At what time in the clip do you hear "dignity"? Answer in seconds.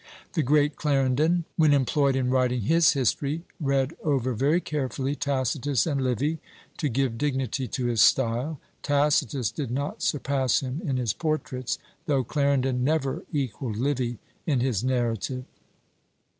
7.19-7.67